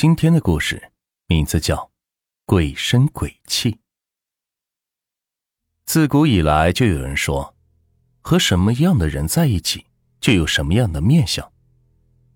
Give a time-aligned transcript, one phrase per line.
[0.00, 0.92] 今天的故事
[1.26, 1.74] 名字叫
[2.46, 3.72] 《鬼声鬼气》。
[5.86, 7.56] 自古以来就有人说，
[8.20, 9.86] 和什么样的人在一起，
[10.20, 11.52] 就有什么样的面相。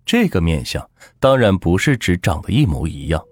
[0.05, 0.91] 这个面相
[1.21, 3.23] 当然不是指长得一模一样，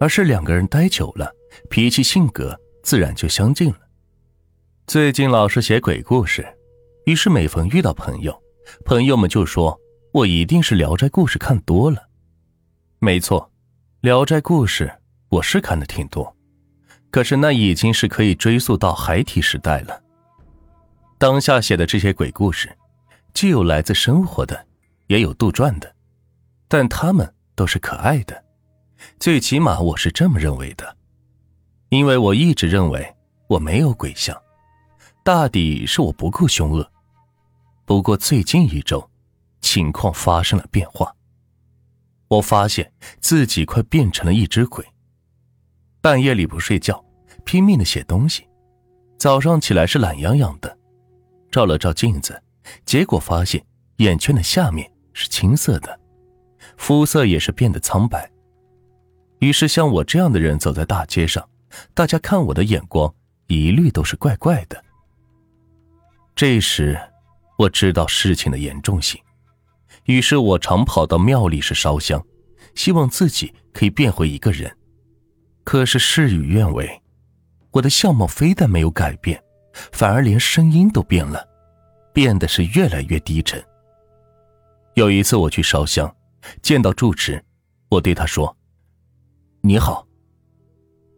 [0.00, 1.30] 而是两个人待久了，
[1.68, 3.80] 脾气性格自然就相近了。
[4.86, 6.56] 最近老是写鬼故事，
[7.04, 8.42] 于是每逢遇到朋友，
[8.86, 9.78] 朋友们就说
[10.14, 12.08] 我一定是《聊斋故事》看多了。
[12.98, 13.42] 没错。
[14.00, 14.86] 《聊斋故事》
[15.28, 16.36] 我是看的挺多，
[17.10, 20.00] 可是那已经是可以追溯到孩提时代了。
[21.18, 22.78] 当下写的这些鬼故事，
[23.34, 24.66] 既有来自生活的，
[25.08, 25.92] 也有杜撰的，
[26.68, 28.44] 但他们都是可爱的，
[29.18, 30.96] 最起码我是这么认为的。
[31.88, 33.16] 因为我一直认为
[33.48, 34.40] 我没有鬼相，
[35.24, 36.88] 大抵是我不够凶恶。
[37.84, 39.10] 不过最近一周，
[39.60, 41.12] 情况发生了变化。
[42.28, 44.84] 我发现自己快变成了一只鬼。
[46.00, 47.04] 半夜里不睡觉，
[47.44, 48.46] 拼命的写东西，
[49.18, 50.78] 早上起来是懒洋洋的，
[51.50, 52.40] 照了照镜子，
[52.84, 53.64] 结果发现
[53.96, 55.98] 眼圈的下面是青色的，
[56.76, 58.30] 肤色也是变得苍白。
[59.40, 61.48] 于是像我这样的人走在大街上，
[61.94, 63.12] 大家看我的眼光
[63.46, 64.84] 一律都是怪怪的。
[66.36, 66.98] 这时，
[67.56, 69.20] 我知道事情的严重性。
[70.08, 72.24] 于是我常跑到庙里是烧香，
[72.74, 74.74] 希望自己可以变回一个人。
[75.64, 77.02] 可是事与愿违，
[77.72, 79.38] 我的相貌非但没有改变，
[79.92, 81.46] 反而连声音都变了，
[82.14, 83.62] 变得是越来越低沉。
[84.94, 86.10] 有一次我去烧香，
[86.62, 87.44] 见到住持，
[87.90, 88.56] 我对他说
[89.60, 90.08] ：“你好。”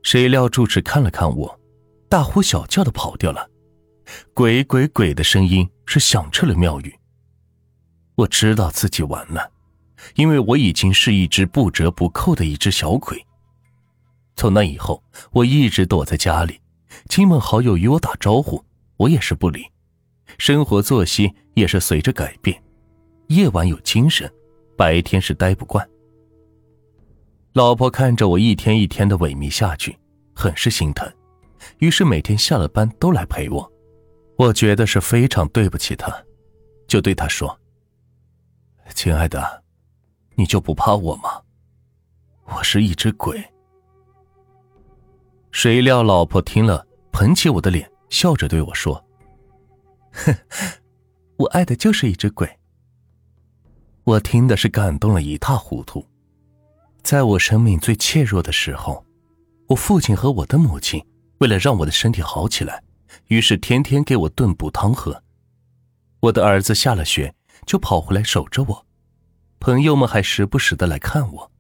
[0.03, 1.61] 谁料住持看了看我，
[2.09, 3.49] 大呼小叫的跑掉了，
[4.35, 6.93] 鬼鬼鬼的声音是响彻了庙宇。
[8.21, 9.51] 我知道自己完了，
[10.15, 13.25] 因为我已经是一只不折不扣的一只小鬼。
[14.37, 16.61] 从那以后，我一直躲在家里，
[17.09, 18.63] 亲朋好友与我打招呼，
[18.97, 19.65] 我也是不理。
[20.39, 22.63] 生活作息也是随着改变，
[23.29, 24.31] 夜晚有精神，
[24.77, 25.87] 白天是待不惯。
[27.55, 29.99] 老婆看着我一天一天的萎靡下去，
[30.35, 31.11] 很是心疼，
[31.79, 33.73] 于是每天下了班都来陪我。
[34.37, 36.15] 我觉得是非常对不起她，
[36.87, 37.60] 就对她说。
[38.95, 39.63] 亲爱的，
[40.35, 41.43] 你就不怕我吗？
[42.47, 43.43] 我是一只鬼。
[45.53, 49.05] 谁料老婆听了，捧起我的脸，笑着对我说
[50.13, 50.35] ：“哼，
[51.37, 52.59] 我爱的就是一只鬼。”
[54.05, 56.05] 我听的是感动了一塌糊涂。
[57.03, 59.05] 在我生命最怯弱的时候，
[59.69, 61.05] 我父亲和我的母亲
[61.39, 62.83] 为了让我的身体好起来，
[63.27, 65.23] 于是天天给我炖补汤喝。
[66.21, 67.35] 我的儿子下了学。
[67.67, 68.87] 就跑回来守着我，
[69.59, 71.53] 朋友们还时不时的来看我。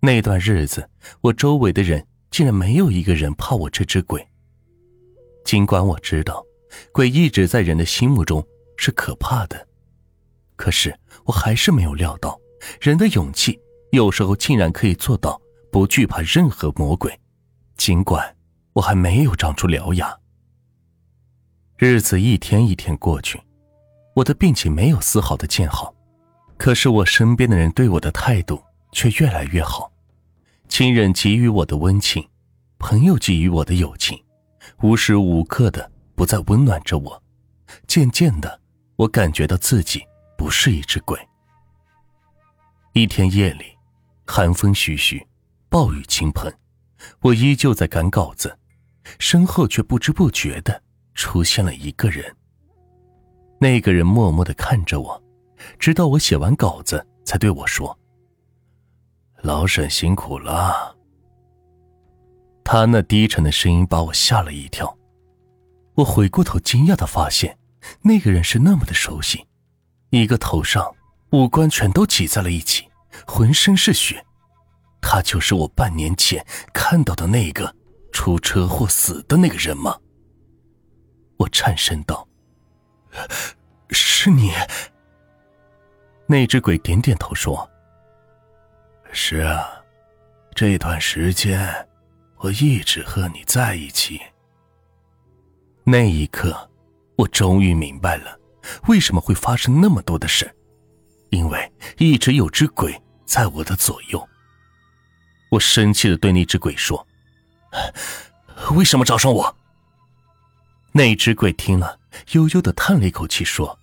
[0.00, 0.88] 那段日子，
[1.20, 4.26] 我周围的人竟然没有一个人怕我这只鬼。
[5.44, 6.44] 尽管我知道，
[6.92, 8.46] 鬼一直在人的心目中
[8.76, 9.66] 是可怕的，
[10.56, 12.38] 可是我还是没有料到，
[12.80, 13.58] 人的勇气
[13.90, 15.40] 有时候竟然可以做到
[15.72, 17.18] 不惧怕任何魔鬼。
[17.76, 18.36] 尽管
[18.74, 20.16] 我还没有长出獠牙，
[21.76, 23.40] 日子一天一天过去。
[24.18, 25.94] 我的病情没有丝毫的见好，
[26.56, 29.92] 可是我身边的人对我的态度却越来越好，
[30.68, 32.28] 亲人给予我的温情，
[32.78, 34.20] 朋友给予我的友情，
[34.82, 37.22] 无时无刻的不再温暖着我。
[37.86, 38.60] 渐渐的，
[38.96, 40.02] 我感觉到自己
[40.36, 41.16] 不是一只鬼。
[42.94, 43.66] 一天夜里，
[44.26, 45.24] 寒风徐徐，
[45.68, 46.52] 暴雨倾盆，
[47.20, 48.58] 我依旧在赶稿子，
[49.20, 50.82] 身后却不知不觉的
[51.14, 52.34] 出现了一个人。
[53.60, 55.22] 那个人默默的看着我，
[55.78, 57.98] 直到我写完稿子，才对我说
[59.42, 60.96] ：“老沈辛苦了。”
[62.62, 64.96] 他那低沉的声音把我吓了一跳。
[65.94, 67.58] 我回过头，惊讶的发现，
[68.02, 69.46] 那个人是那么的熟悉，
[70.10, 70.94] 一个头上
[71.32, 72.86] 五官全都挤在了一起，
[73.26, 74.24] 浑身是血。
[75.00, 77.74] 他就是我半年前看到的那个
[78.12, 79.98] 出车祸死的那个人吗？
[81.38, 82.27] 我颤声道。
[83.90, 84.52] 是你。
[86.26, 87.68] 那只鬼点点头说
[89.12, 89.70] ：“是啊，
[90.54, 91.88] 这段时间
[92.36, 94.20] 我一直和你在一起。”
[95.84, 96.70] 那一刻，
[97.16, 98.38] 我终于明白了
[98.88, 100.54] 为什么会发生那么多的事，
[101.30, 104.28] 因为一直有只鬼在我的左右。
[105.50, 107.06] 我生气的对那只鬼说
[108.76, 109.56] ：“为什么找上我？”
[110.98, 112.00] 那只鬼听了，
[112.32, 113.78] 悠悠的叹了一口气，说：“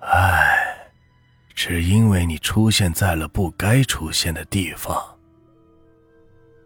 [0.00, 0.88] 唉，
[1.54, 4.96] 只因为你出现在了不该出现的地方。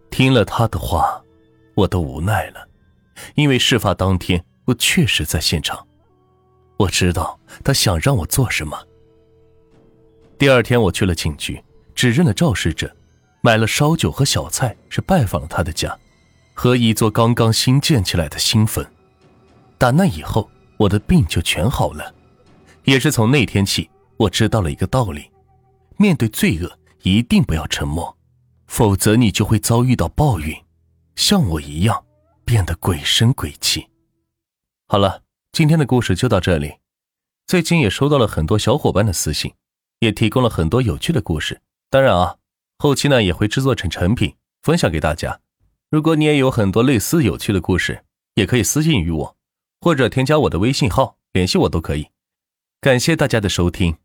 [0.09, 1.21] 听了他的话，
[1.75, 2.69] 我都无奈了，
[3.35, 5.85] 因为事发当天我确实在现场，
[6.77, 8.81] 我知道他想让我做什么。
[10.39, 11.61] 第二天我去了警局，
[11.93, 12.95] 指认了肇事者，
[13.41, 15.99] 买了烧酒和小菜，是拜访了他的家，
[16.55, 18.89] 和一座刚刚新建起来的新坟。
[19.79, 22.13] 打那以后，我的病就全好了，
[22.83, 25.31] 也是从那天起，我知道了一个道理：
[25.97, 28.17] 面对罪恶，一定不要沉默。
[28.67, 30.55] 否则你就会遭遇到报应，
[31.15, 32.05] 像我一样
[32.45, 33.87] 变得鬼神鬼气。
[34.89, 35.23] 好了，
[35.53, 36.75] 今天的故事就到这里。
[37.47, 39.55] 最近也收到了很多小伙伴的私信，
[40.01, 41.63] 也提供了很多有趣的故事。
[41.89, 42.37] 当然啊，
[42.79, 45.41] 后期呢也会制作成成品分享给大家。
[45.89, 48.05] 如果你也有很多类似有趣的故事，
[48.35, 49.37] 也可以私信于我，
[49.81, 52.09] 或者添加我的微信号联系我都可以。
[52.81, 53.97] 感谢大家的收听。